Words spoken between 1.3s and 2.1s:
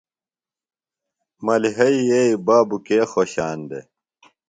ملِیحئی